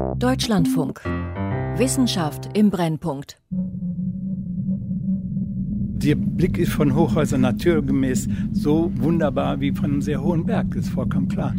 [0.00, 1.04] Deutschlandfunk.
[1.76, 3.38] Wissenschaft im Brennpunkt.
[3.50, 10.86] Der Blick ist von Hochhäusern naturgemäß so wunderbar wie von einem sehr hohen Berg, das
[10.86, 11.54] ist vollkommen klar.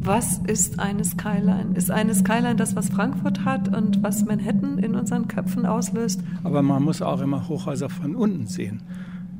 [0.00, 1.74] Was ist eine Skyline?
[1.74, 6.22] Ist eine Skyline das, was Frankfurt hat und was Manhattan in unseren Köpfen auslöst?
[6.44, 8.82] Aber man muss auch immer Hochhäuser von unten sehen.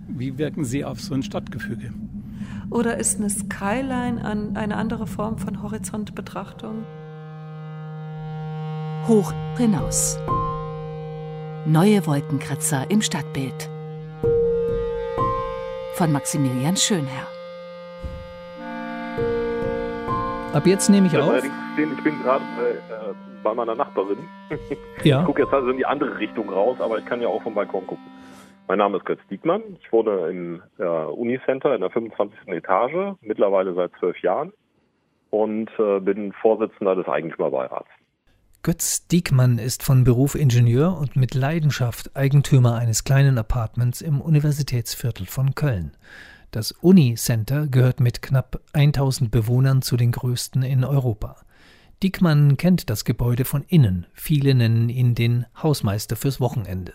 [0.09, 1.93] Wie wirken sie auf so ein Stadtgefüge?
[2.71, 4.25] Oder ist eine Skyline
[4.55, 6.85] eine andere Form von Horizontbetrachtung?
[9.09, 10.17] Hoch hinaus.
[11.67, 13.69] Neue Wolkenkratzer im Stadtbild.
[15.95, 17.27] Von Maximilian Schönherr.
[20.53, 21.35] Ab jetzt nehme ich auf.
[21.35, 24.19] Ich bin gerade bei, äh, bei meiner Nachbarin.
[25.03, 25.21] Ja.
[25.21, 27.55] Ich gucke jetzt also in die andere Richtung raus, aber ich kann ja auch vom
[27.55, 28.07] Balkon gucken.
[28.69, 29.63] Mein Name ist Götz Diekmann.
[29.81, 32.47] Ich wohne im äh, Unicenter in der 25.
[32.47, 34.53] Etage, mittlerweile seit zwölf Jahren
[35.31, 37.89] und äh, bin Vorsitzender des Eigentümerbeirats.
[38.65, 45.27] Götz Diekmann ist von Beruf Ingenieur und mit Leidenschaft Eigentümer eines kleinen Apartments im Universitätsviertel
[45.27, 45.97] von Köln.
[46.53, 51.39] Das Uni-Center gehört mit knapp 1000 Bewohnern zu den größten in Europa.
[52.05, 54.07] Diekmann kennt das Gebäude von innen.
[54.13, 56.95] Viele nennen ihn den Hausmeister fürs Wochenende.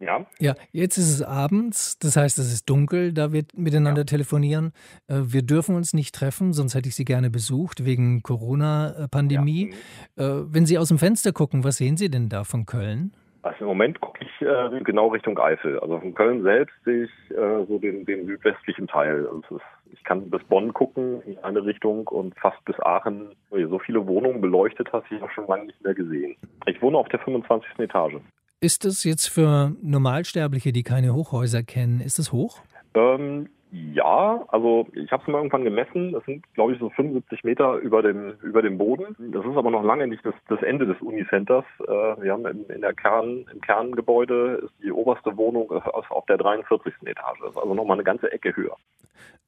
[0.00, 0.26] Ja.
[0.38, 4.06] Ja, jetzt ist es abends, das heißt, es ist dunkel, da wir miteinander ja.
[4.06, 4.72] telefonieren.
[5.08, 9.74] Äh, wir dürfen uns nicht treffen, sonst hätte ich Sie gerne besucht, wegen Corona-Pandemie.
[10.16, 10.24] Ja.
[10.24, 13.12] Äh, wenn Sie aus dem Fenster gucken, was sehen Sie denn da von Köln?
[13.42, 15.78] Also im Moment gucke ich äh, genau Richtung Eifel.
[15.80, 19.26] Also von Köln selbst sehe ich äh, so den, den südwestlichen Teil.
[19.26, 19.60] Also
[19.92, 23.30] ich kann bis Bonn gucken in eine Richtung und fast bis Aachen.
[23.50, 26.36] So viele Wohnungen beleuchtet hast ich auch schon lange nicht mehr gesehen.
[26.66, 27.78] Ich wohne auf der 25.
[27.78, 28.16] Etage.
[28.60, 32.60] Ist es jetzt für Normalsterbliche, die keine Hochhäuser kennen, ist es hoch?
[32.94, 36.10] Ähm, ja, also ich habe es mal irgendwann gemessen.
[36.10, 39.14] Das sind, glaube ich, so 75 Meter über dem über dem Boden.
[39.32, 41.64] Das ist aber noch lange nicht das, das Ende des Unicenters.
[41.80, 46.38] Äh, wir haben in, in, der Kern im Kerngebäude ist die oberste Wohnung auf der
[46.38, 46.94] 43.
[47.04, 47.38] Etage.
[47.40, 48.76] Das ist also noch mal eine ganze Ecke höher.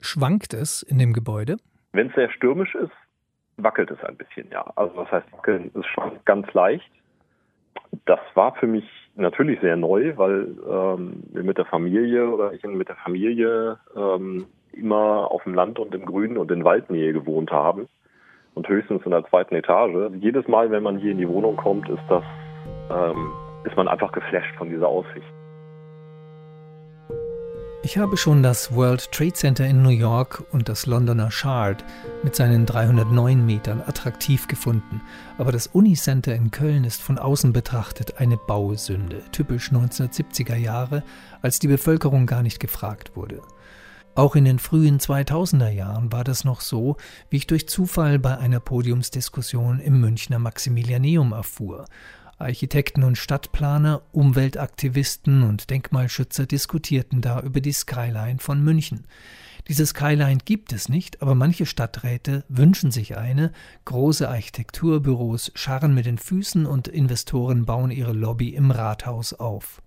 [0.00, 1.56] Schwankt es in dem Gebäude?
[1.92, 2.92] Wenn es sehr stürmisch ist,
[3.56, 4.64] wackelt es ein bisschen, ja.
[4.76, 6.90] Also das heißt, wackeln ist schwankt ganz leicht.
[8.04, 8.84] Das war für mich
[9.16, 14.46] natürlich sehr neu, weil ähm, wir mit der Familie oder ich mit der Familie ähm,
[14.72, 17.88] immer auf dem Land und im Grünen und in Waldnähe gewohnt haben
[18.54, 20.12] und höchstens in der zweiten Etage.
[20.20, 22.24] Jedes Mal, wenn man hier in die Wohnung kommt, ist das
[22.90, 23.32] ähm,
[23.64, 25.26] ist man einfach geflasht von dieser Aussicht.
[27.82, 31.82] Ich habe schon das World Trade Center in New York und das Londoner Shard
[32.22, 35.00] mit seinen 309 Metern attraktiv gefunden,
[35.38, 41.02] aber das Unicenter in Köln ist von außen betrachtet eine Bausünde, typisch 1970er Jahre,
[41.40, 43.40] als die Bevölkerung gar nicht gefragt wurde.
[44.14, 46.98] Auch in den frühen 2000er Jahren war das noch so,
[47.30, 51.86] wie ich durch Zufall bei einer Podiumsdiskussion im Münchner Maximilianeum erfuhr,
[52.40, 59.04] Architekten und Stadtplaner, Umweltaktivisten und Denkmalschützer diskutierten da über die Skyline von München.
[59.68, 63.52] Diese Skyline gibt es nicht, aber manche Stadträte wünschen sich eine.
[63.84, 69.82] Große Architekturbüros scharren mit den Füßen und Investoren bauen ihre Lobby im Rathaus auf.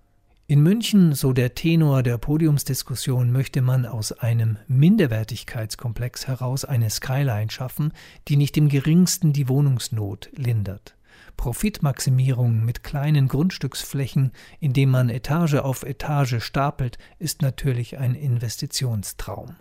[0.45, 7.49] In München, so der Tenor der Podiumsdiskussion, möchte man aus einem Minderwertigkeitskomplex heraus eine Skyline
[7.49, 7.93] schaffen,
[8.27, 10.95] die nicht im geringsten die Wohnungsnot lindert.
[11.38, 19.55] Profitmaximierung mit kleinen Grundstücksflächen, indem man Etage auf Etage stapelt, ist natürlich ein Investitionstraum.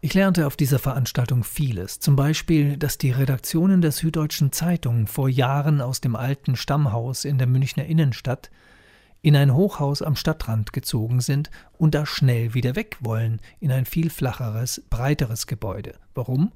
[0.00, 5.30] Ich lernte auf dieser Veranstaltung vieles, zum Beispiel, dass die Redaktionen der Süddeutschen Zeitung vor
[5.30, 8.50] Jahren aus dem alten Stammhaus in der Münchner Innenstadt
[9.22, 13.86] in ein Hochhaus am Stadtrand gezogen sind und da schnell wieder weg wollen in ein
[13.86, 15.94] viel flacheres, breiteres Gebäude.
[16.14, 16.52] Warum?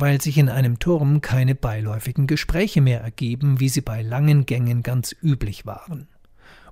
[0.00, 4.82] Weil sich in einem Turm keine beiläufigen Gespräche mehr ergeben, wie sie bei langen Gängen
[4.82, 6.08] ganz üblich waren.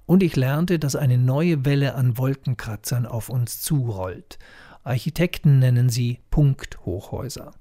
[0.07, 4.39] Und ich lernte, dass eine neue Welle an Wolkenkratzern auf uns zurollt.
[4.85, 7.53] Architekten nennen sie Punkthochhäuser.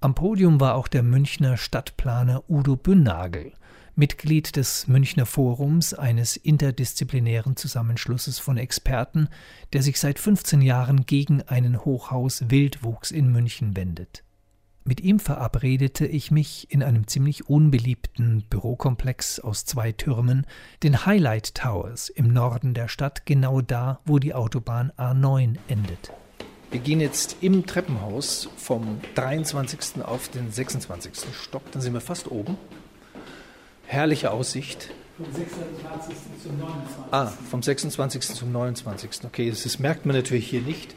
[0.00, 3.52] Am Podium war auch der Münchner Stadtplaner Udo Bünnagel,
[3.94, 9.28] Mitglied des Münchner Forums, eines interdisziplinären Zusammenschlusses von Experten,
[9.74, 14.24] der sich seit 15 Jahren gegen einen Hochhaus-Wildwuchs in München wendet.
[14.84, 20.44] Mit ihm verabredete ich mich in einem ziemlich unbeliebten Bürokomplex aus zwei Türmen,
[20.82, 26.12] den Highlight Towers im Norden der Stadt, genau da, wo die Autobahn A9 endet.
[26.72, 30.02] Wir gehen jetzt im Treppenhaus vom 23.
[30.02, 31.12] auf den 26.
[31.32, 32.58] Stock, dann sind wir fast oben.
[33.86, 34.90] Herrliche Aussicht.
[35.16, 36.16] Vom 26.
[36.42, 37.12] zum 29.
[37.12, 38.22] Ah, vom 26.
[38.22, 39.10] zum 29.
[39.26, 40.96] Okay, das, das merkt man natürlich hier nicht.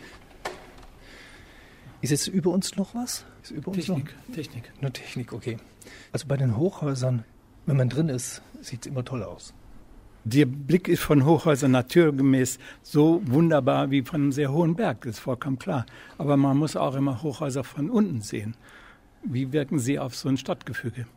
[2.05, 3.25] Ist jetzt über uns noch was?
[3.41, 4.35] Ist über Technik, noch?
[4.35, 4.71] Technik.
[4.79, 5.57] Nur Technik, okay.
[6.11, 7.23] Also bei den Hochhäusern
[7.65, 9.55] Wenn man drin ist, sieht es immer toll aus.
[10.23, 15.15] Der Blick ist von Hochhäusern naturgemäß so wunderbar wie von einem sehr hohen Berg, das
[15.15, 15.87] ist vollkommen klar.
[16.19, 18.55] Aber man muss auch immer Hochhäuser von unten sehen.
[19.23, 21.07] Wie wirken sie auf so ein Stadtgefüge?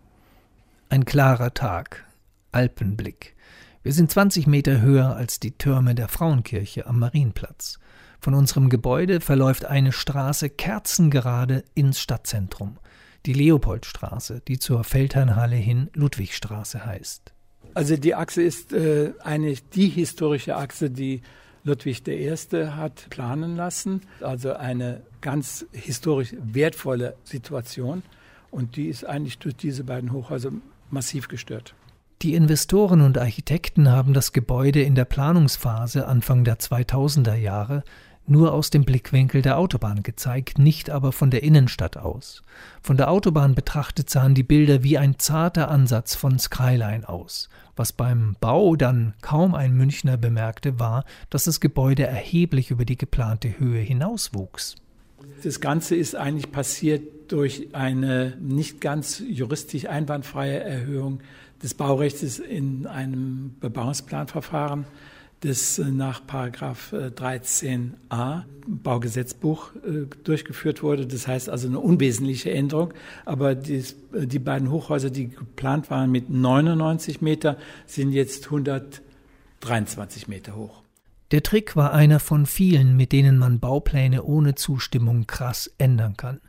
[0.88, 2.06] Ein klarer Tag,
[2.50, 3.36] Alpenblick.
[3.82, 7.78] Wir sind 20 Meter höher als die Türme der Frauenkirche am Marienplatz.
[8.20, 12.78] Von unserem Gebäude verläuft eine Straße kerzengerade ins Stadtzentrum.
[13.26, 17.32] Die Leopoldstraße, die zur Feldherrnhalle hin Ludwigstraße heißt.
[17.74, 21.22] Also die Achse ist äh, eigentlich die historische Achse, die
[21.64, 22.34] Ludwig I.
[22.70, 24.02] hat planen lassen.
[24.20, 28.02] Also eine ganz historisch wertvolle Situation.
[28.50, 30.50] Und die ist eigentlich durch diese beiden Hochhäuser
[30.90, 31.74] massiv gestört.
[32.22, 37.84] Die Investoren und Architekten haben das Gebäude in der Planungsphase Anfang der 2000er Jahre
[38.26, 42.42] nur aus dem Blickwinkel der Autobahn gezeigt, nicht aber von der Innenstadt aus.
[42.82, 47.48] Von der Autobahn betrachtet sahen die Bilder wie ein zarter Ansatz von Skyline aus.
[47.76, 52.98] Was beim Bau dann kaum ein Münchner bemerkte, war, dass das Gebäude erheblich über die
[52.98, 54.74] geplante Höhe hinauswuchs.
[55.44, 61.20] Das Ganze ist eigentlich passiert durch eine nicht ganz juristisch einwandfreie Erhöhung
[61.62, 64.86] des Baurechts in einem Bebauungsplanverfahren
[65.40, 71.06] das äh, nach Paragraph 13a äh, Baugesetzbuch äh, durchgeführt wurde.
[71.06, 72.92] Das heißt also eine unwesentliche Änderung.
[73.24, 77.56] Aber die beiden Hochhäuser, die geplant waren mit 99 Meter,
[77.86, 80.82] sind jetzt 123 Meter hoch.
[81.30, 86.40] Der Trick war einer von vielen, mit denen man Baupläne ohne Zustimmung krass ändern kann.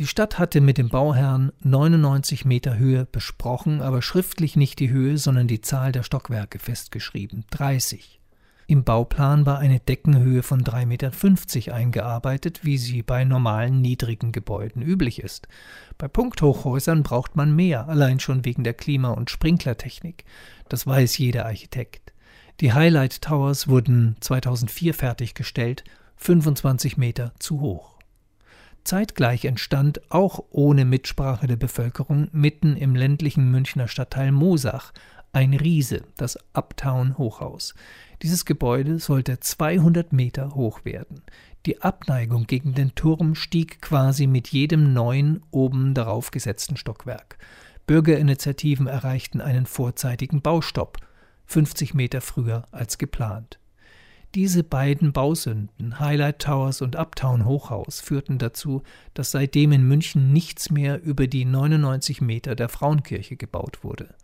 [0.00, 5.18] Die Stadt hatte mit dem Bauherrn 99 Meter Höhe besprochen, aber schriftlich nicht die Höhe,
[5.18, 8.18] sondern die Zahl der Stockwerke festgeschrieben, 30.
[8.66, 14.80] Im Bauplan war eine Deckenhöhe von 3,50 Meter eingearbeitet, wie sie bei normalen niedrigen Gebäuden
[14.80, 15.48] üblich ist.
[15.98, 20.24] Bei Punkthochhäusern braucht man mehr, allein schon wegen der Klima- und Sprinklertechnik.
[20.70, 22.14] Das weiß jeder Architekt.
[22.60, 25.84] Die Highlight Towers wurden 2004 fertiggestellt,
[26.16, 27.99] 25 Meter zu hoch.
[28.84, 34.92] Zeitgleich entstand, auch ohne Mitsprache der Bevölkerung, mitten im ländlichen Münchner Stadtteil Mosach
[35.32, 37.74] ein Riese, das Uptown Hochhaus.
[38.22, 41.22] Dieses Gebäude sollte 200 Meter hoch werden.
[41.66, 47.38] Die Abneigung gegen den Turm stieg quasi mit jedem neuen oben darauf gesetzten Stockwerk.
[47.86, 50.98] Bürgerinitiativen erreichten einen vorzeitigen Baustopp,
[51.46, 53.58] 50 Meter früher als geplant.
[54.34, 58.82] Diese beiden Bausünden, Highlight Towers und Uptown Hochhaus, führten dazu,
[59.12, 64.14] dass seitdem in München nichts mehr über die 99 Meter der Frauenkirche gebaut wurde.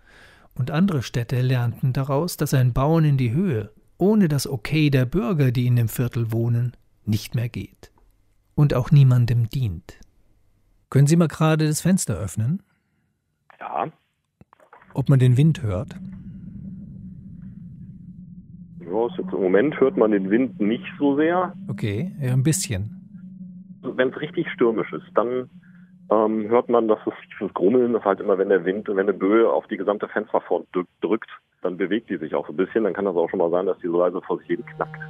[0.54, 5.06] Und andere Städte lernten daraus, dass ein Bauen in die Höhe ohne das Okay der
[5.06, 7.90] Bürger, die in dem Viertel wohnen, nicht mehr geht.
[8.54, 9.98] Und auch niemandem dient.
[10.90, 12.62] Können Sie mal gerade das Fenster öffnen?
[13.58, 13.90] Ja.
[14.94, 15.96] Ob man den Wind hört?
[18.90, 21.52] Ja, jetzt Im Moment hört man den Wind nicht so sehr.
[21.68, 22.90] Okay, ja, ein bisschen.
[23.82, 25.50] Wenn es richtig stürmisch ist, dann
[26.10, 26.98] ähm, hört man, dass
[27.34, 30.68] dieses Grummeln, das halt immer, wenn der Wind, wenn eine Böe auf die gesamte Fensterfront
[31.00, 31.30] drückt,
[31.62, 32.84] dann bewegt die sich auch so ein bisschen.
[32.84, 35.00] Dann kann das auch schon mal sein, dass die so leise vor sich hin knackt.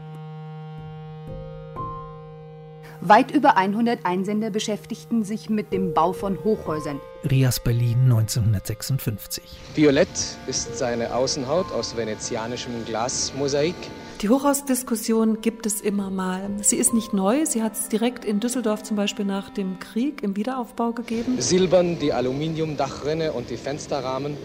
[3.09, 7.01] Weit über 100 Einsender beschäftigten sich mit dem Bau von Hochhäusern.
[7.31, 9.45] Rias Berlin 1956.
[9.77, 10.09] Violett
[10.49, 13.77] ist seine Außenhaut aus venezianischem Glasmosaik.
[14.23, 16.51] Die Hochhausdiskussion gibt es immer mal.
[16.63, 17.47] Sie ist nicht neu.
[17.47, 21.37] Sie hat es direkt in Düsseldorf zum Beispiel nach dem Krieg im Wiederaufbau gegeben.
[21.41, 24.37] Silbern die Aluminiumdachrinne und die Fensterrahmen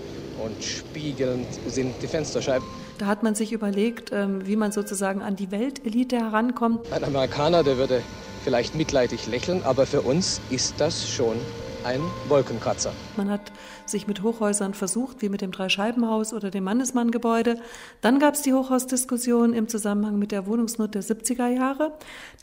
[0.44, 2.68] und spiegelnd sind die Fensterscheiben.
[3.00, 6.91] Da hat man sich überlegt, ähm, wie man sozusagen an die Weltelite herankommt.
[6.91, 8.03] Ein Amerikaner, der würde
[8.43, 11.45] vielleicht mitleidig lächeln, aber für uns ist das schon
[11.84, 12.94] ein Wolkenkratzer.
[13.18, 13.52] Man hat
[13.86, 17.60] sich mit Hochhäusern versucht, wie mit dem Dreischeibenhaus oder dem Mannesmann-Gebäude.
[18.02, 21.94] Dann gab es die Hochhausdiskussion im Zusammenhang mit der Wohnungsnot der 70er Jahre.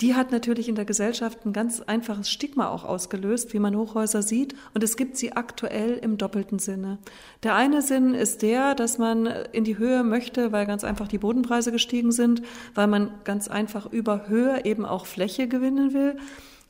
[0.01, 4.23] Die hat natürlich in der Gesellschaft ein ganz einfaches Stigma auch ausgelöst, wie man Hochhäuser
[4.23, 4.55] sieht.
[4.75, 6.99] Und es gibt sie aktuell im doppelten Sinne.
[7.43, 11.19] Der eine Sinn ist der, dass man in die Höhe möchte, weil ganz einfach die
[11.19, 12.43] Bodenpreise gestiegen sind,
[12.75, 16.17] weil man ganz einfach über Höhe eben auch Fläche gewinnen will.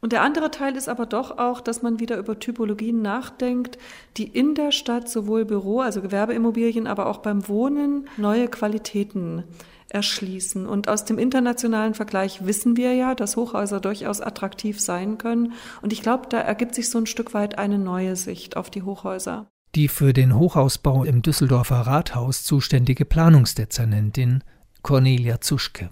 [0.01, 3.79] Und der andere Teil ist aber doch auch, dass man wieder über Typologien nachdenkt,
[4.17, 9.45] die in der Stadt sowohl Büro, also Gewerbeimmobilien, aber auch beim Wohnen neue Qualitäten
[9.89, 10.67] erschließen.
[10.67, 15.55] Und aus dem internationalen Vergleich wissen wir ja, dass Hochhäuser durchaus attraktiv sein können.
[15.83, 18.83] Und ich glaube, da ergibt sich so ein Stück weit eine neue Sicht auf die
[18.83, 19.47] Hochhäuser.
[19.75, 24.45] Die für den Hochhausbau im Düsseldorfer Rathaus zuständige Planungsdezernentin
[24.83, 25.91] Cornelia Zuschke.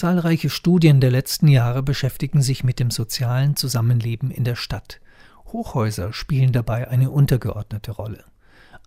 [0.00, 4.98] Zahlreiche Studien der letzten Jahre beschäftigen sich mit dem sozialen Zusammenleben in der Stadt.
[5.48, 8.24] Hochhäuser spielen dabei eine untergeordnete Rolle.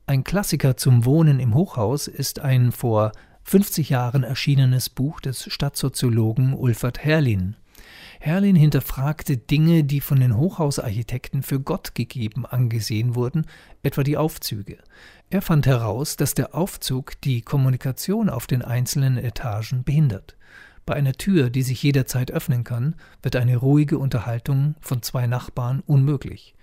[0.08, 3.12] Ein Klassiker zum Wohnen im Hochhaus ist ein vor
[3.44, 7.58] 50 Jahren erschienenes Buch des Stadtsoziologen Ulfert Herrlin.
[8.20, 13.46] Herrlin hinterfragte Dinge, die von den Hochhausarchitekten für Gott gegeben angesehen wurden,
[13.84, 14.80] etwa die Aufzüge.
[15.30, 20.38] Er fand heraus, dass der Aufzug die Kommunikation auf den einzelnen Etagen behindert.
[20.86, 25.82] Bei einer Tür, die sich jederzeit öffnen kann, wird eine ruhige Unterhaltung von zwei Nachbarn
[25.86, 26.56] unmöglich.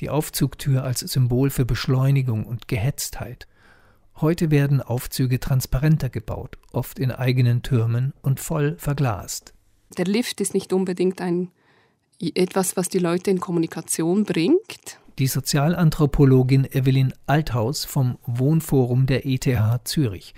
[0.00, 3.46] Die Aufzugtür als Symbol für Beschleunigung und Gehetztheit.
[4.20, 9.54] Heute werden Aufzüge transparenter gebaut, oft in eigenen Türmen und voll verglast.
[9.96, 11.50] Der Lift ist nicht unbedingt ein
[12.20, 15.00] etwas, was die Leute in Kommunikation bringt.
[15.18, 19.48] Die Sozialanthropologin Evelyn Althaus vom Wohnforum der ETH
[19.84, 20.34] Zürich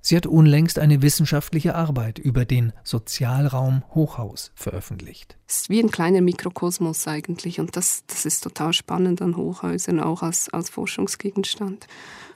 [0.00, 5.36] Sie hat unlängst eine wissenschaftliche Arbeit über den Sozialraum Hochhaus veröffentlicht.
[5.46, 10.00] Es ist wie ein kleiner Mikrokosmos eigentlich und das, das ist total spannend an Hochhäusern,
[10.00, 11.86] auch als, als Forschungsgegenstand.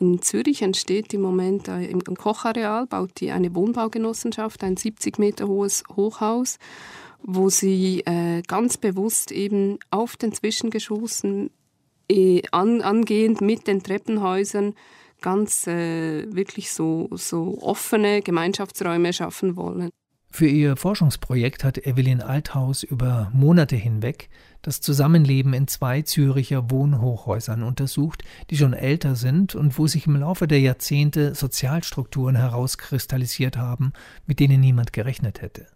[0.01, 5.85] In Zürich entsteht im Moment im Kochareal, baut die eine Wohnbaugenossenschaft, ein 70 Meter hohes
[5.95, 6.59] Hochhaus,
[7.23, 11.51] wo sie äh, ganz bewusst eben auf den Zwischengeschossen
[12.11, 14.75] äh, an, angehend mit den Treppenhäusern
[15.23, 19.91] ganz äh, wirklich so, so offene Gemeinschaftsräume schaffen wollen.
[20.35, 24.31] Für ihr Forschungsprojekt hat Evelyn Althaus über Monate hinweg
[24.63, 30.17] das Zusammenleben in zwei Züricher Wohnhochhäusern untersucht, die schon älter sind und wo sich im
[30.17, 33.93] Laufe der Jahrzehnte Sozialstrukturen herauskristallisiert haben,
[34.25, 35.67] mit denen niemand gerechnet hätte.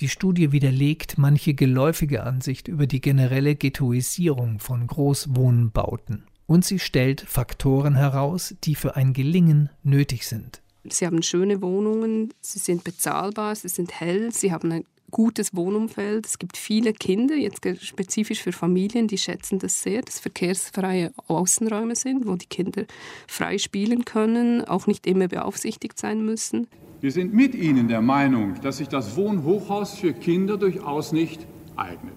[0.00, 7.20] Die Studie widerlegt manche geläufige Ansicht über die generelle Ghettoisierung von Großwohnbauten und sie stellt
[7.20, 10.60] Faktoren heraus, die für ein Gelingen nötig sind.
[10.84, 16.26] Sie haben schöne Wohnungen, sie sind bezahlbar, sie sind hell, sie haben ein gutes Wohnumfeld.
[16.26, 21.94] Es gibt viele Kinder, jetzt spezifisch für Familien, die schätzen das sehr, dass verkehrsfreie Außenräume
[21.94, 22.84] sind, wo die Kinder
[23.28, 26.66] frei spielen können, auch nicht immer beaufsichtigt sein müssen.
[27.00, 31.46] Wir sind mit Ihnen der Meinung, dass sich das Wohnhochhaus für Kinder durchaus nicht
[31.76, 32.16] eignet.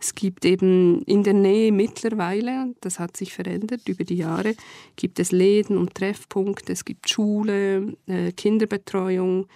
[0.00, 4.54] Es gibt eben in der Nähe mittlerweile, das hat sich verändert über die Jahre,
[4.96, 9.46] gibt es Läden und Treffpunkte, es gibt Schule, äh, Kinderbetreuung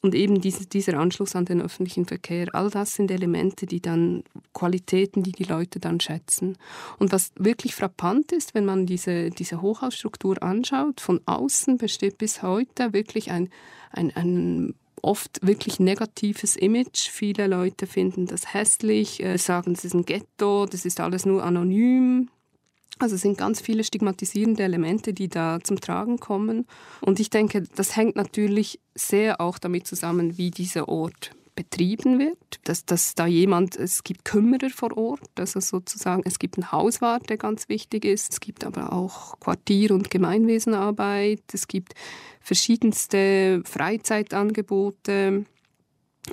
[0.00, 2.46] und eben diese, dieser Anschluss an den öffentlichen Verkehr.
[2.54, 4.22] All das sind Elemente, die dann
[4.54, 6.56] Qualitäten, die die Leute dann schätzen.
[6.98, 12.42] Und was wirklich frappant ist, wenn man diese, diese Hochhausstruktur anschaut, von außen besteht bis
[12.42, 13.50] heute wirklich ein,
[13.90, 17.08] ein, ein oft wirklich negatives Image.
[17.08, 21.44] Viele Leute finden das hässlich, äh, sagen, es ist ein Ghetto, das ist alles nur
[21.44, 22.28] anonym.
[22.98, 26.66] Also es sind ganz viele stigmatisierende Elemente, die da zum Tragen kommen.
[27.02, 32.60] Und ich denke, das hängt natürlich sehr auch damit zusammen, wie dieser Ort betrieben wird,
[32.64, 37.28] dass, dass da jemand, es gibt Kümmerer vor Ort, also sozusagen, es gibt einen Hauswart,
[37.28, 41.94] der ganz wichtig ist, es gibt aber auch Quartier- und Gemeinwesenarbeit, es gibt
[42.40, 45.46] verschiedenste Freizeitangebote,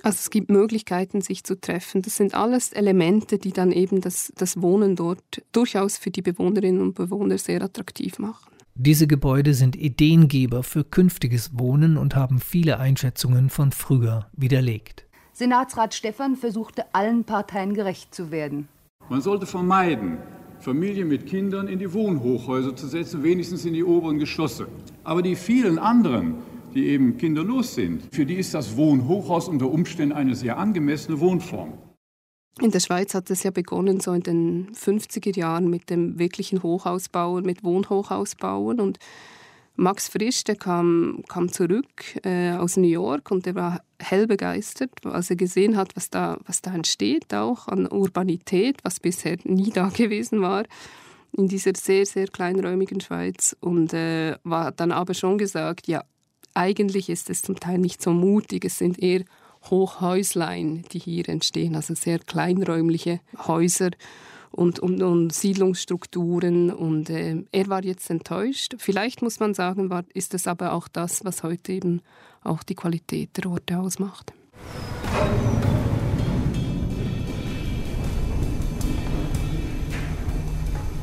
[0.01, 2.01] also es gibt Möglichkeiten, sich zu treffen.
[2.01, 6.81] Das sind alles Elemente, die dann eben das, das Wohnen dort durchaus für die Bewohnerinnen
[6.81, 8.49] und Bewohner sehr attraktiv machen.
[8.75, 15.05] Diese Gebäude sind Ideengeber für künftiges Wohnen und haben viele Einschätzungen von früher widerlegt.
[15.33, 18.67] Senatsrat Stephan versuchte allen Parteien gerecht zu werden.
[19.09, 20.19] Man sollte vermeiden,
[20.59, 24.67] Familien mit Kindern in die Wohnhochhäuser zu setzen, wenigstens in die oberen Geschosse.
[25.03, 26.35] Aber die vielen anderen,
[26.75, 31.73] die eben kinderlos sind, für die ist das Wohnhochhaus unter Umständen eine sehr angemessene Wohnform.
[32.61, 36.61] In der Schweiz hat es ja begonnen, so in den 50er Jahren mit dem wirklichen
[36.61, 38.79] Hochhausbauen, mit Wohnhochhausbauen.
[38.79, 38.99] Und
[39.75, 44.91] Max Frisch, der kam, kam zurück äh, aus New York und der war hell begeistert,
[45.03, 49.71] als er gesehen hat, was da, was da entsteht, auch an Urbanität, was bisher nie
[49.71, 50.63] da gewesen war
[51.35, 53.55] in dieser sehr, sehr kleinräumigen Schweiz.
[53.59, 56.03] Und äh, war dann aber schon gesagt, ja,
[56.53, 59.23] eigentlich ist es zum Teil nicht so mutig, es sind eher
[59.69, 63.91] Hochhäuslein, die hier entstehen, also sehr kleinräumliche Häuser
[64.53, 66.71] und, und, und Siedlungsstrukturen.
[66.71, 68.75] Und äh, er war jetzt enttäuscht.
[68.77, 72.01] Vielleicht muss man sagen, war, ist es aber auch das, was heute eben
[72.43, 74.33] auch die Qualität der Orte ausmacht.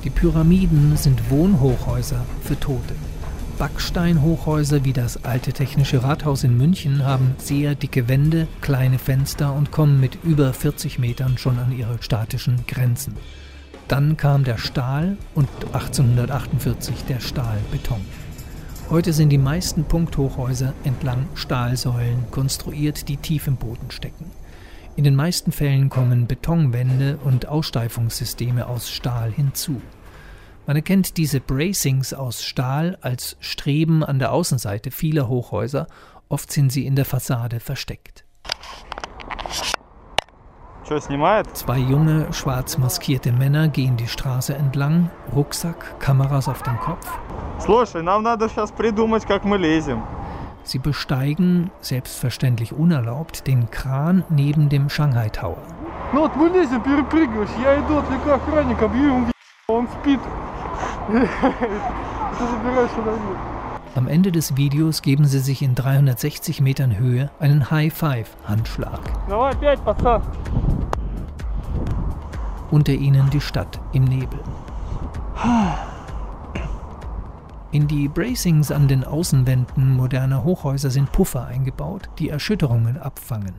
[0.05, 2.95] Die Pyramiden sind Wohnhochhäuser für Tote.
[3.61, 9.71] Backsteinhochhäuser wie das alte Technische Rathaus in München haben sehr dicke Wände, kleine Fenster und
[9.71, 13.19] kommen mit über 40 Metern schon an ihre statischen Grenzen.
[13.87, 18.01] Dann kam der Stahl und 1848 der Stahlbeton.
[18.89, 24.31] Heute sind die meisten Punkthochhäuser entlang Stahlsäulen konstruiert, die tief im Boden stecken.
[24.97, 29.83] In den meisten Fällen kommen Betonwände und Aussteifungssysteme aus Stahl hinzu.
[30.67, 35.87] Man erkennt diese Bracings aus Stahl als Streben an der Außenseite vieler Hochhäuser,
[36.29, 38.25] oft sind sie in der Fassade versteckt.
[41.55, 47.07] Zwei junge, schwarz maskierte Männer gehen die Straße entlang, Rucksack, Kameras auf dem Kopf.
[50.63, 55.63] Sie besteigen, selbstverständlich unerlaubt, den Kran neben dem Shanghai Tower.
[63.97, 69.01] Am Ende des Videos geben sie sich in 360 Metern Höhe einen High-Five-Handschlag.
[72.71, 74.39] Unter ihnen die Stadt im Nebel.
[77.73, 83.55] In die Bracings an den Außenwänden moderner Hochhäuser sind Puffer eingebaut, die Erschütterungen abfangen.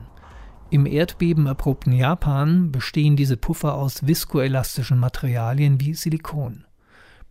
[0.70, 6.64] Im erdbebenerprobten Japan bestehen diese Puffer aus viskoelastischen Materialien wie Silikon.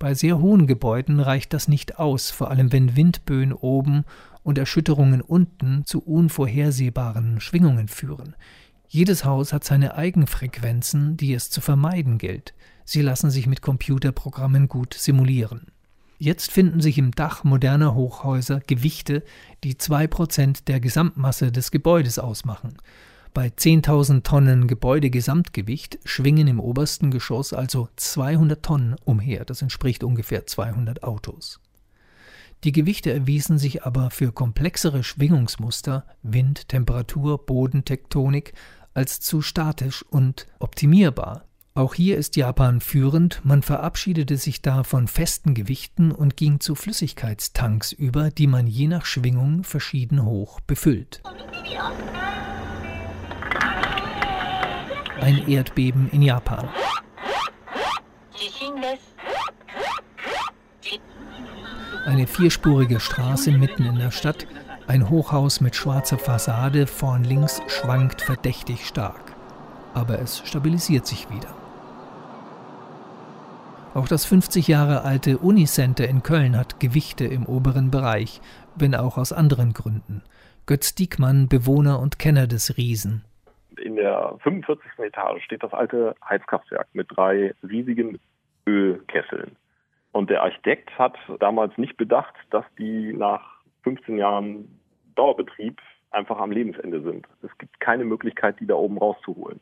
[0.01, 4.03] Bei sehr hohen Gebäuden reicht das nicht aus, vor allem wenn Windböen oben
[4.41, 8.35] und Erschütterungen unten zu unvorhersehbaren Schwingungen führen.
[8.87, 12.55] Jedes Haus hat seine Eigenfrequenzen, die es zu vermeiden gilt.
[12.83, 15.67] Sie lassen sich mit Computerprogrammen gut simulieren.
[16.17, 19.23] Jetzt finden sich im Dach moderner Hochhäuser Gewichte,
[19.63, 22.75] die 2% der Gesamtmasse des Gebäudes ausmachen.
[23.33, 29.45] Bei 10.000 Tonnen Gebäudegesamtgewicht schwingen im obersten Geschoss also 200 Tonnen umher.
[29.45, 31.61] Das entspricht ungefähr 200 Autos.
[32.65, 38.53] Die Gewichte erwiesen sich aber für komplexere Schwingungsmuster, Wind, Temperatur, Bodentektonik
[38.93, 41.45] als zu statisch und optimierbar.
[41.73, 46.75] Auch hier ist Japan führend, man verabschiedete sich da von festen Gewichten und ging zu
[46.75, 51.23] Flüssigkeitstanks über, die man je nach Schwingung verschieden hoch befüllt.
[55.21, 56.67] Ein Erdbeben in Japan.
[62.05, 64.47] Eine vierspurige Straße mitten in der Stadt,
[64.87, 69.35] ein Hochhaus mit schwarzer Fassade vorn links schwankt verdächtig stark.
[69.93, 71.53] Aber es stabilisiert sich wieder.
[73.93, 78.41] Auch das 50 Jahre alte Unicenter in Köln hat Gewichte im oberen Bereich,
[78.75, 80.23] wenn auch aus anderen Gründen.
[80.65, 83.23] Götz Diekmann, Bewohner und Kenner des Riesen.
[84.01, 84.97] Der 45.
[84.97, 88.19] Etage steht das alte Heizkraftwerk mit drei riesigen
[88.65, 89.55] Ölkesseln.
[90.11, 94.79] Und der Architekt hat damals nicht bedacht, dass die nach 15 Jahren
[95.13, 97.27] Dauerbetrieb einfach am Lebensende sind.
[97.43, 99.59] Es gibt keine Möglichkeit, die da oben rauszuholen.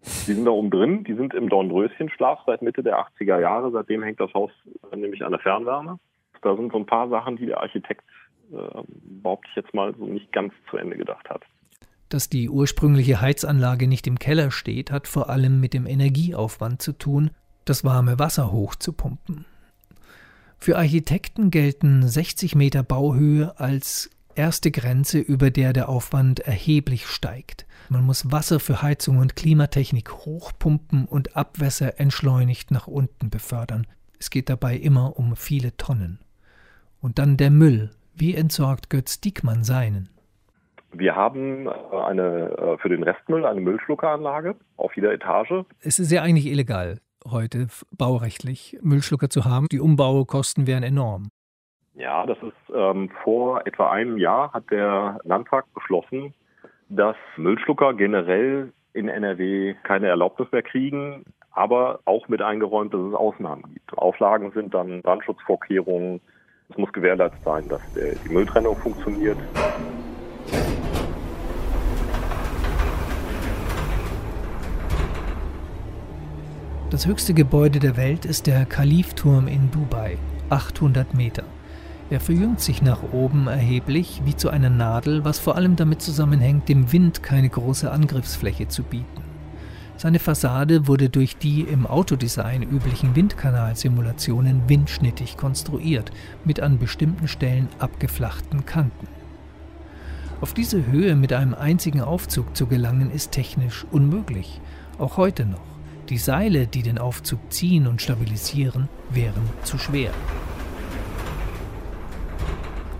[0.00, 3.70] Die sind da oben drin, die sind im Dornröschenschlaf seit Mitte der 80er Jahre.
[3.70, 4.50] Seitdem hängt das Haus
[4.96, 5.98] nämlich an der Fernwärme.
[6.40, 8.04] Da sind so ein paar Sachen, die der Architekt,
[8.50, 8.82] äh,
[9.22, 11.42] behaupte ich jetzt mal, so nicht ganz zu Ende gedacht hat.
[12.12, 16.92] Dass die ursprüngliche Heizanlage nicht im Keller steht, hat vor allem mit dem Energieaufwand zu
[16.92, 17.30] tun,
[17.64, 19.46] das warme Wasser hochzupumpen.
[20.58, 27.64] Für Architekten gelten 60 Meter Bauhöhe als erste Grenze, über der der Aufwand erheblich steigt.
[27.88, 33.86] Man muss Wasser für Heizung und Klimatechnik hochpumpen und Abwässer entschleunigt nach unten befördern.
[34.18, 36.18] Es geht dabei immer um viele Tonnen.
[37.00, 37.88] Und dann der Müll.
[38.14, 40.10] Wie entsorgt Götz Diekmann seinen?
[40.92, 45.64] Wir haben äh, eine, äh, für den Restmüll eine Müllschluckeranlage auf jeder Etage.
[45.80, 46.98] Es ist ja eigentlich illegal,
[47.30, 49.66] heute baurechtlich Müllschlucker zu haben.
[49.72, 51.28] Die Umbaukosten wären enorm.
[51.94, 56.34] Ja, das ist ähm, vor etwa einem Jahr hat der Landtag beschlossen,
[56.88, 63.14] dass Müllschlucker generell in NRW keine Erlaubnis mehr kriegen, aber auch mit eingeräumt, dass es
[63.14, 63.96] Ausnahmen gibt.
[63.96, 66.20] Auflagen sind dann Brandschutzvorkehrungen.
[66.70, 69.36] Es muss gewährleistet sein, dass der, die Mülltrennung funktioniert.
[76.92, 80.18] Das höchste Gebäude der Welt ist der Kalifturm in Dubai,
[80.50, 81.44] 800 Meter.
[82.10, 86.68] Er verjüngt sich nach oben erheblich wie zu einer Nadel, was vor allem damit zusammenhängt,
[86.68, 89.22] dem Wind keine große Angriffsfläche zu bieten.
[89.96, 96.10] Seine Fassade wurde durch die im Autodesign üblichen Windkanalsimulationen windschnittig konstruiert,
[96.44, 99.08] mit an bestimmten Stellen abgeflachten Kanten.
[100.42, 104.60] Auf diese Höhe mit einem einzigen Aufzug zu gelangen, ist technisch unmöglich,
[104.98, 105.71] auch heute noch.
[106.12, 110.10] Die Seile, die den Aufzug ziehen und stabilisieren, wären zu schwer.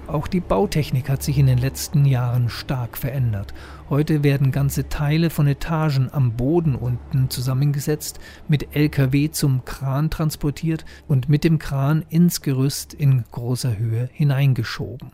[0.07, 3.53] Auch die Bautechnik hat sich in den letzten Jahren stark verändert.
[3.91, 10.87] Heute werden ganze Teile von Etagen am Boden unten zusammengesetzt, mit LKW zum Kran transportiert
[11.07, 15.13] und mit dem Kran ins Gerüst in großer Höhe hineingeschoben.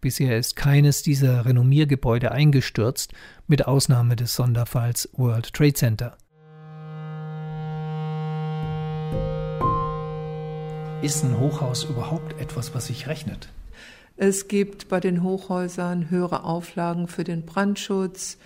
[0.00, 3.12] Bisher ist keines dieser Renommiergebäude eingestürzt,
[3.48, 6.16] mit Ausnahme des Sonderfalls World Trade Center.
[11.02, 13.48] Ist ein Hochhaus überhaupt etwas, was sich rechnet?
[14.18, 18.36] Es gibt bei den Hochhäusern höhere Auflagen für den Brandschutz,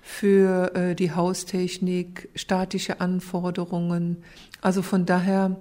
[0.00, 4.22] für äh, die Haustechnik, statische Anforderungen.
[4.62, 5.56] Also von daher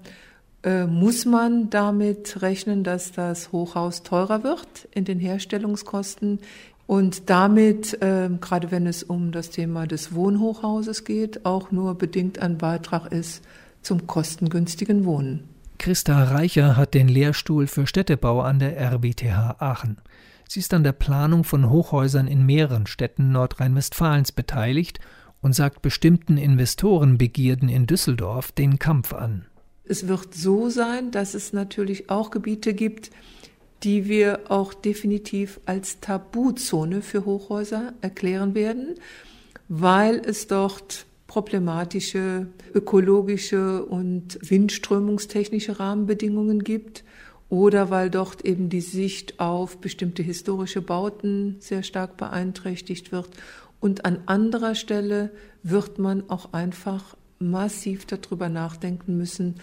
[0.63, 6.39] äh, muss man damit rechnen, dass das Hochhaus teurer wird in den Herstellungskosten
[6.85, 12.39] und damit, äh, gerade wenn es um das Thema des Wohnhochhauses geht, auch nur bedingt
[12.39, 13.43] ein Beitrag ist
[13.81, 15.56] zum kostengünstigen Wohnen.
[15.77, 19.97] Christa Reicher hat den Lehrstuhl für Städtebau an der RWTH Aachen.
[20.47, 24.99] Sie ist an der Planung von Hochhäusern in mehreren Städten Nordrhein-Westfalens beteiligt
[25.41, 29.45] und sagt bestimmten Investorenbegierden in Düsseldorf den Kampf an.
[29.83, 33.11] Es wird so sein, dass es natürlich auch Gebiete gibt,
[33.83, 38.95] die wir auch definitiv als Tabuzone für Hochhäuser erklären werden,
[39.69, 41.05] weil es dort
[41.37, 47.03] problematische ökologische und windströmungstechnische Rahmenbedingungen gibt
[47.47, 53.29] oder weil dort eben die Sicht auf bestimmte historische Bauten sehr stark beeinträchtigt wird.
[53.79, 55.29] Und an anderer Stelle
[55.61, 59.57] wird man auch einfach massiv darüber nachdenken müssen,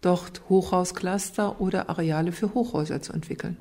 [0.00, 3.56] dort Hochhauscluster oder Areale für Hochhäuser zu entwickeln.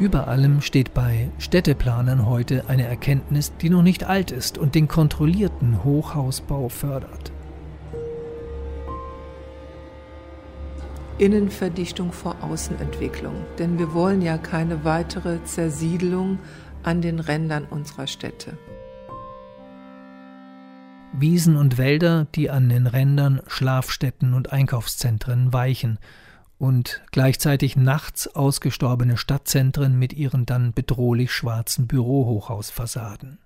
[0.00, 4.88] Über allem steht bei Städteplanern heute eine Erkenntnis, die noch nicht alt ist und den
[4.88, 7.32] kontrollierten Hochhausbau fördert.
[11.18, 16.38] Innenverdichtung vor Außenentwicklung, denn wir wollen ja keine weitere Zersiedelung
[16.82, 18.56] an den Rändern unserer Städte.
[21.12, 25.98] Wiesen und Wälder, die an den Rändern Schlafstätten und Einkaufszentren weichen
[26.60, 33.38] und gleichzeitig nachts ausgestorbene Stadtzentren mit ihren dann bedrohlich schwarzen Bürohochhausfassaden.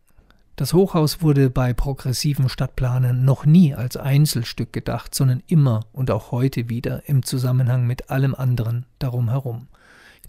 [0.57, 6.33] Das Hochhaus wurde bei progressiven Stadtplanern noch nie als Einzelstück gedacht, sondern immer und auch
[6.33, 9.68] heute wieder im Zusammenhang mit allem anderen darum herum.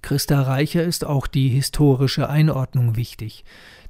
[0.06, 3.44] Christa Reicher ist auch die historische Einordnung wichtig,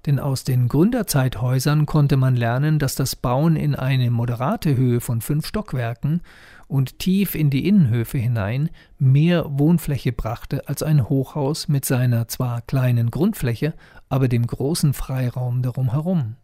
[0.06, 5.20] denn aus den Gründerzeithäusern konnte man lernen, dass das Bauen in eine moderate Höhe von
[5.20, 6.22] fünf Stockwerken
[6.70, 12.62] und tief in die Innenhöfe hinein mehr Wohnfläche brachte als ein Hochhaus mit seiner zwar
[12.62, 13.74] kleinen Grundfläche,
[14.08, 16.38] aber dem großen Freiraum darum herum.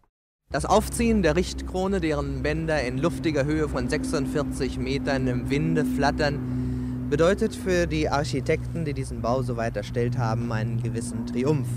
[0.50, 6.61] Das Aufziehen der Richtkrone, deren Bänder in luftiger Höhe von 46 Metern im Winde flattern,
[7.12, 11.68] bedeutet für die Architekten, die diesen Bau so weit erstellt haben, einen gewissen Triumph.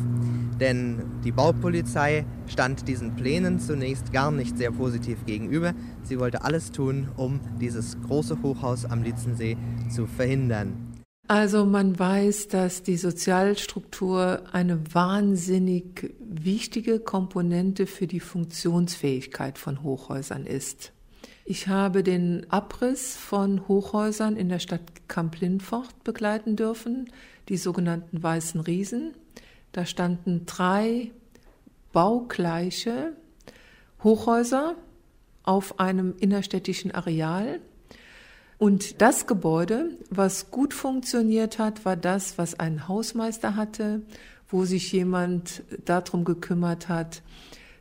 [0.62, 5.74] Denn die Baupolizei stand diesen Plänen zunächst gar nicht sehr positiv gegenüber.
[6.04, 9.58] Sie wollte alles tun, um dieses große Hochhaus am Lietzensee
[9.94, 10.94] zu verhindern.
[11.28, 20.46] Also man weiß, dass die Sozialstruktur eine wahnsinnig wichtige Komponente für die Funktionsfähigkeit von Hochhäusern
[20.46, 20.94] ist.
[21.48, 27.12] Ich habe den Abriss von Hochhäusern in der Stadt Kamp-Lindfort begleiten dürfen,
[27.50, 29.14] die sogenannten Weißen Riesen.
[29.72, 31.12] Da standen drei
[31.94, 33.14] baugleiche
[34.04, 34.74] Hochhäuser
[35.44, 37.60] auf einem innerstädtischen Areal.
[38.58, 44.02] Und das Gebäude, was gut funktioniert hat, war das, was ein Hausmeister hatte,
[44.50, 47.22] wo sich jemand darum gekümmert hat,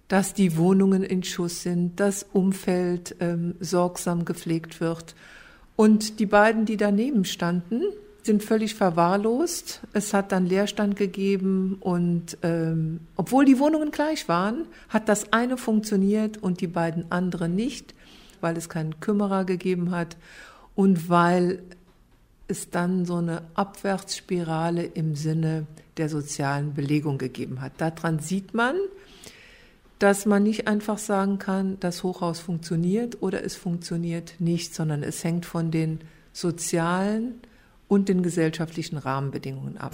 [0.08, 5.14] dass die Wohnungen in Schuss sind, das Umfeld ähm, sorgsam gepflegt wird.
[5.76, 7.82] Und die beiden, die daneben standen,
[8.22, 9.82] sind völlig verwahrlost.
[9.92, 15.56] Es hat dann Leerstand gegeben und ähm, obwohl die Wohnungen gleich waren, hat das eine
[15.56, 17.94] funktioniert und die beiden anderen nicht,
[18.40, 20.16] weil es keinen Kümmerer gegeben hat
[20.74, 21.62] und weil
[22.48, 27.72] es dann so eine Abwärtsspirale im Sinne der sozialen Belegung gegeben hat.
[27.78, 28.76] Daran sieht man,
[29.98, 35.22] dass man nicht einfach sagen kann, das Hochhaus funktioniert oder es funktioniert nicht, sondern es
[35.22, 36.00] hängt von den
[36.32, 37.40] sozialen
[37.88, 39.92] und den gesellschaftlichen Rahmenbedingungen ab.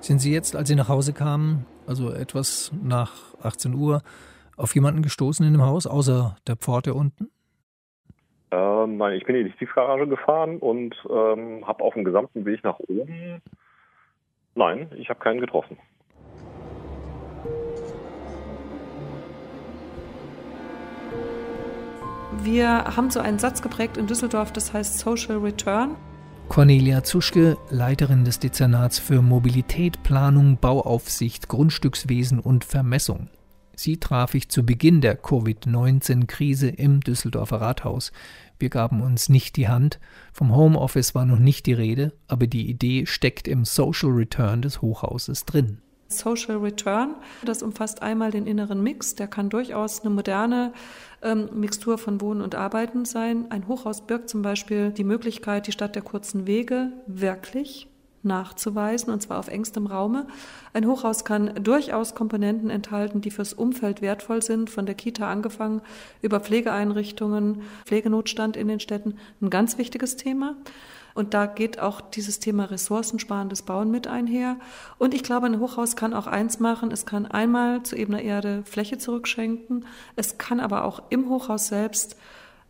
[0.00, 4.02] Sind Sie jetzt, als Sie nach Hause kamen, also etwas nach 18 Uhr,
[4.56, 7.30] auf jemanden gestoßen in dem Haus, außer der Pforte unten?
[8.50, 12.64] Ähm, nein, ich bin in die Tiefgarage gefahren und ähm, habe auf dem gesamten Weg
[12.64, 13.42] nach oben.
[14.58, 15.78] Nein, ich habe keinen getroffen.
[22.42, 25.94] Wir haben so einen Satz geprägt in Düsseldorf, das heißt Social Return.
[26.48, 33.28] Cornelia Zuschke, Leiterin des Dezernats für Mobilität, Planung, Bauaufsicht, Grundstückswesen und Vermessung.
[33.78, 38.10] Sie traf ich zu Beginn der Covid-19-Krise im Düsseldorfer Rathaus.
[38.58, 40.00] Wir gaben uns nicht die Hand,
[40.32, 44.82] vom Homeoffice war noch nicht die Rede, aber die Idee steckt im Social Return des
[44.82, 45.78] Hochhauses drin.
[46.08, 47.14] Social Return.
[47.44, 50.72] Das umfasst einmal den inneren Mix, der kann durchaus eine moderne
[51.22, 53.48] ähm, Mixtur von Wohnen und Arbeiten sein.
[53.50, 57.86] Ein Hochhaus birgt zum Beispiel die Möglichkeit, die Stadt der kurzen Wege wirklich
[58.28, 60.28] nachzuweisen, und zwar auf engstem Raume.
[60.72, 65.82] Ein Hochhaus kann durchaus Komponenten enthalten, die fürs Umfeld wertvoll sind, von der Kita angefangen
[66.22, 70.54] über Pflegeeinrichtungen, Pflegenotstand in den Städten, ein ganz wichtiges Thema.
[71.18, 74.56] Und da geht auch dieses Thema ressourcensparendes Bauen mit einher.
[74.98, 76.92] Und ich glaube, ein Hochhaus kann auch eins machen.
[76.92, 79.84] Es kann einmal zu ebener Erde Fläche zurückschenken.
[80.14, 82.16] Es kann aber auch im Hochhaus selbst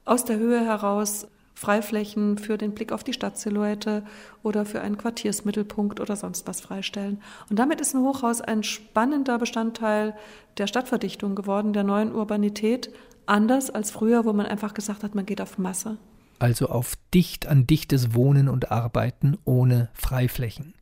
[0.07, 1.27] aus der Höhe heraus
[1.59, 4.05] Freiflächen für den Blick auf die Stadtsilhouette
[4.43, 7.21] oder für einen Quartiersmittelpunkt oder sonst was freistellen.
[7.51, 10.15] Und damit ist ein Hochhaus ein spannender Bestandteil
[10.57, 12.93] der Stadtverdichtung geworden, der neuen Urbanität,
[13.27, 15.99] anders als früher, wo man einfach gesagt hat, man geht auf Masse
[16.39, 20.75] also auf dicht an dichtes Wohnen und Arbeiten ohne Freiflächen.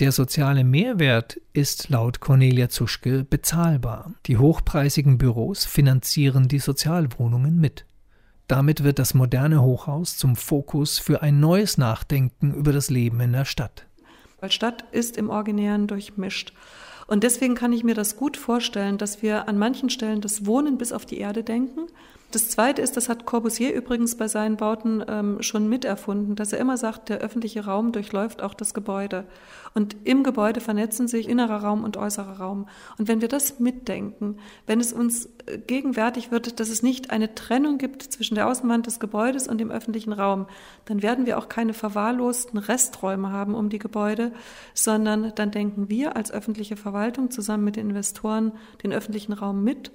[0.00, 4.12] Der soziale Mehrwert ist laut Cornelia Zuschke bezahlbar.
[4.26, 7.84] Die hochpreisigen Büros finanzieren die Sozialwohnungen mit.
[8.48, 13.32] Damit wird das moderne Hochhaus zum Fokus für ein neues Nachdenken über das Leben in
[13.32, 13.86] der Stadt.
[14.40, 16.54] Weil Stadt ist im Originären durchmischt.
[17.06, 20.78] Und deswegen kann ich mir das gut vorstellen, dass wir an manchen Stellen das Wohnen
[20.78, 21.88] bis auf die Erde denken,
[22.30, 26.58] das Zweite ist, das hat Corbusier übrigens bei seinen Bauten ähm, schon miterfunden, dass er
[26.58, 29.24] immer sagt, der öffentliche Raum durchläuft auch das Gebäude.
[29.72, 32.68] Und im Gebäude vernetzen sich innerer Raum und äußerer Raum.
[32.98, 34.36] Und wenn wir das mitdenken,
[34.66, 38.86] wenn es uns äh, gegenwärtig wird, dass es nicht eine Trennung gibt zwischen der Außenwand
[38.86, 40.48] des Gebäudes und dem öffentlichen Raum,
[40.84, 44.32] dann werden wir auch keine verwahrlosten Resträume haben um die Gebäude,
[44.74, 49.92] sondern dann denken wir als öffentliche Verwaltung zusammen mit den Investoren den öffentlichen Raum mit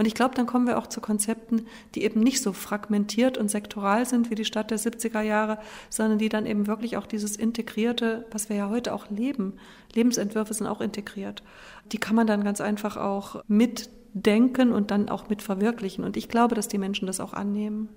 [0.00, 3.50] und ich glaube, dann kommen wir auch zu Konzepten, die eben nicht so fragmentiert und
[3.50, 5.58] sektoral sind wie die Stadt der 70er Jahre,
[5.90, 9.58] sondern die dann eben wirklich auch dieses integrierte, was wir ja heute auch leben,
[9.94, 11.42] Lebensentwürfe sind auch integriert.
[11.92, 16.02] Die kann man dann ganz einfach auch mitdenken und dann auch mit verwirklichen.
[16.02, 17.90] Und ich glaube, dass die Menschen das auch annehmen.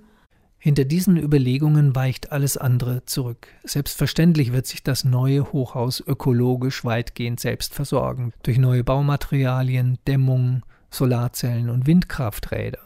[0.57, 3.47] Hinter diesen Überlegungen weicht alles andere zurück.
[3.63, 11.69] Selbstverständlich wird sich das neue Hochhaus ökologisch weitgehend selbst versorgen, durch neue Baumaterialien, Dämmung, Solarzellen
[11.69, 12.79] und Windkrafträder.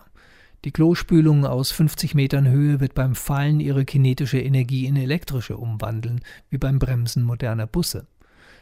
[0.65, 6.21] Die Klospülung aus 50 Metern Höhe wird beim Fallen ihre kinetische Energie in elektrische umwandeln,
[6.49, 8.07] wie beim Bremsen moderner Busse.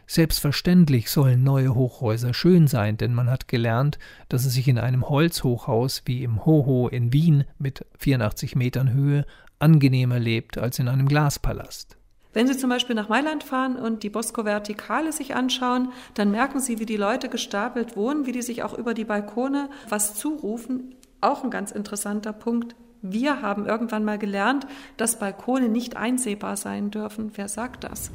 [0.08, 3.97] Selbstverständlich sollen neue Hochhäuser schön sein, denn man hat gelernt,
[4.29, 9.25] dass es sich in einem Holzhochhaus wie im Hoho in Wien mit 84 Metern Höhe
[9.58, 11.97] angenehmer lebt als in einem Glaspalast.
[12.36, 16.60] Wenn Sie zum Beispiel nach Mailand fahren und die Bosco Vertikale sich anschauen, dann merken
[16.60, 20.95] Sie, wie die Leute gestapelt wohnen, wie die sich auch über die Balkone was zurufen.
[21.21, 22.76] Auch ein ganz interessanter Punkt.
[23.02, 24.67] Wir haben irgendwann mal gelernt,
[24.98, 27.32] dass Balkone nicht einsehbar sein dürfen.
[27.36, 28.12] Wer sagt das?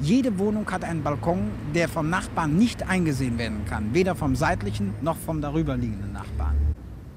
[0.00, 4.94] Jede Wohnung hat einen Balkon, der vom Nachbarn nicht eingesehen werden kann, weder vom seitlichen
[5.02, 6.54] noch vom darüberliegenden Nachbarn.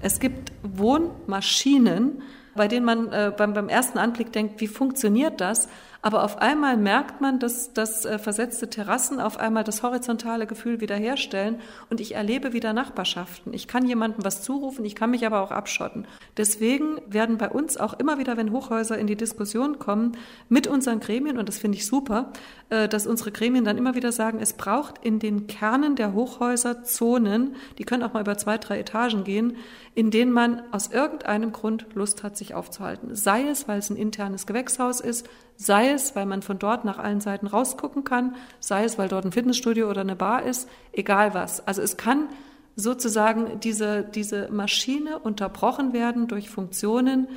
[0.02, 2.24] Es gibt Wohnmaschinen,
[2.56, 5.70] bei denen man äh, beim, beim ersten Anblick denkt, wie funktioniert das?
[6.08, 10.80] Aber auf einmal merkt man, dass, dass äh, versetzte Terrassen auf einmal das horizontale Gefühl
[10.80, 13.54] wiederherstellen und ich erlebe wieder Nachbarschaften.
[13.54, 16.08] Ich kann jemandem was zurufen, ich kann mich aber auch abschotten.
[16.38, 20.16] Deswegen werden bei uns auch immer wieder, wenn Hochhäuser in die Diskussion kommen,
[20.48, 22.32] mit unseren Gremien, und das finde ich super,
[22.70, 26.86] äh, dass unsere Gremien dann immer wieder sagen, es braucht in den Kernen der Hochhäuser
[26.86, 29.58] Zonen, die können auch mal über zwei, drei Etagen gehen,
[29.94, 33.14] in denen man aus irgendeinem Grund Lust hat, sich aufzuhalten.
[33.14, 37.00] Sei es, weil es ein internes Gewächshaus ist, sei es, weil man von dort nach
[37.00, 41.34] allen Seiten rausgucken kann, sei es, weil dort ein Fitnessstudio oder eine Bar ist, egal
[41.34, 41.68] was.
[41.68, 42.30] Also es kann
[42.76, 47.28] sozusagen diese, diese Maschine unterbrochen werden durch Funktionen,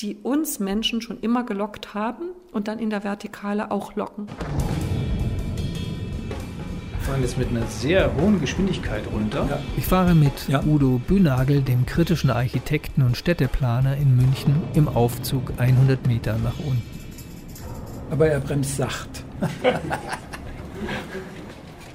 [0.00, 4.26] die uns Menschen schon immer gelockt haben und dann in der Vertikale auch locken.
[6.90, 9.46] Wir fahren jetzt mit einer sehr hohen Geschwindigkeit runter.
[9.48, 9.58] Ja.
[9.76, 10.62] Ich fahre mit ja.
[10.62, 16.91] Udo Bünagel, dem kritischen Architekten und Städteplaner in München, im Aufzug 100 Meter nach unten
[18.12, 19.24] aber er bremst sacht.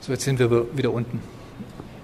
[0.02, 1.22] so, jetzt sind wir wieder unten.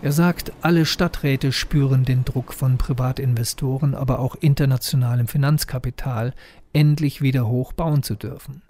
[0.04, 6.34] Er sagt, alle Stadträte spüren den Druck von Privatinvestoren, aber auch internationalem Finanzkapital,
[6.74, 8.62] endlich wieder hoch bauen zu dürfen.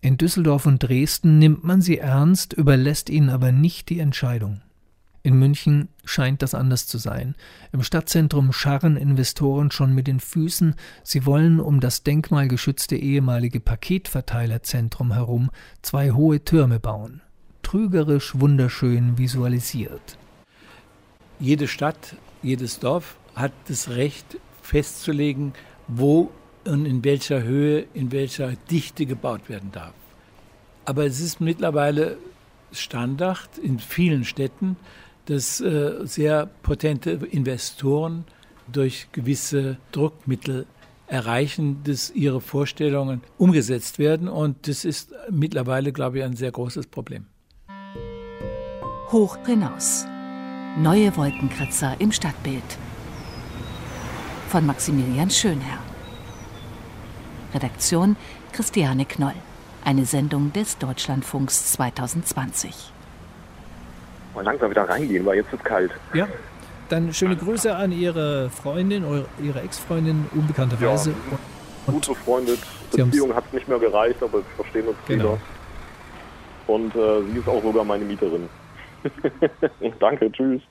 [0.00, 4.60] In Düsseldorf und Dresden nimmt man sie ernst, überlässt ihnen aber nicht die Entscheidung.
[5.26, 7.34] In München scheint das anders zu sein.
[7.72, 10.74] Im Stadtzentrum scharren Investoren schon mit den Füßen.
[11.02, 17.22] Sie wollen um das denkmalgeschützte ehemalige Paketverteilerzentrum herum zwei hohe Türme bauen.
[17.62, 20.18] Trügerisch wunderschön visualisiert.
[21.40, 25.54] Jede Stadt, jedes Dorf hat das Recht festzulegen,
[25.88, 26.30] wo
[26.66, 29.94] und in welcher Höhe, in welcher Dichte gebaut werden darf.
[30.84, 32.18] Aber es ist mittlerweile
[32.72, 34.76] Standard in vielen Städten,
[35.26, 38.24] dass äh, sehr potente Investoren
[38.70, 40.66] durch gewisse Druckmittel
[41.06, 44.28] erreichen, dass ihre Vorstellungen umgesetzt werden.
[44.28, 47.26] Und das ist mittlerweile, glaube ich, ein sehr großes Problem.
[49.12, 50.06] Hoch hinaus.
[50.78, 52.64] Neue Wolkenkratzer im Stadtbild.
[54.48, 55.78] Von Maximilian Schönherr.
[57.52, 58.16] Redaktion
[58.52, 59.34] Christiane Knoll.
[59.84, 62.93] Eine Sendung des Deutschlandfunks 2020.
[64.34, 65.90] Mal langsam wieder reingehen, weil jetzt ist es kalt.
[66.12, 66.28] Ja,
[66.88, 69.04] dann schöne Grüße an Ihre Freundin,
[69.42, 71.10] Ihre Ex-Freundin, unbekannterweise.
[71.10, 72.58] Ja, gut befreundet.
[72.90, 75.24] Beziehung hat nicht mehr gereicht, aber wir verstehen uns genau.
[75.24, 75.38] wieder.
[76.66, 78.48] Und äh, sie ist auch sogar meine Mieterin.
[80.00, 80.62] Danke, tschüss.